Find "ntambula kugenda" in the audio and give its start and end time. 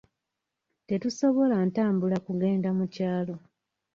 1.67-2.69